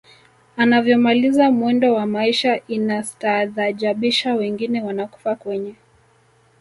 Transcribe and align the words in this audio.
anavyomaliza 0.57 1.51
mwendo 1.51 1.93
wa 1.93 2.05
maisha 2.05 2.61
inastaadhajabisha 2.67 4.33
wengine 4.35 4.81
wanakufa 4.83 5.35
kwenye 5.35 5.75